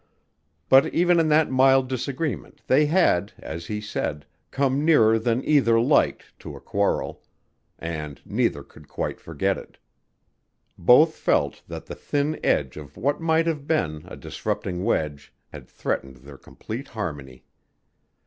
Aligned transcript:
But 0.67 0.87
even 0.95 1.19
in 1.19 1.29
that 1.29 1.51
mild 1.51 1.87
disagreement 1.87 2.61
they 2.65 2.87
had, 2.87 3.33
as 3.37 3.67
he 3.67 3.79
said, 3.79 4.25
come 4.49 4.83
nearer 4.83 5.19
than 5.19 5.45
either 5.45 5.79
liked 5.79 6.33
to 6.39 6.55
a 6.55 6.59
quarrel 6.59 7.21
and 7.77 8.19
neither 8.25 8.63
could 8.63 8.87
quite 8.87 9.19
forget 9.21 9.59
it. 9.59 9.77
Both 10.75 11.13
felt 11.13 11.61
that 11.67 11.85
the 11.85 11.93
thin 11.93 12.39
edge 12.43 12.77
of 12.77 12.97
what 12.97 13.21
might 13.21 13.45
have 13.45 13.67
been 13.67 14.03
a 14.07 14.17
disrupting 14.17 14.83
wedge 14.83 15.35
had 15.49 15.67
threatened 15.67 16.15
their 16.15 16.39
complete 16.39 16.87
harmony. 16.87 17.43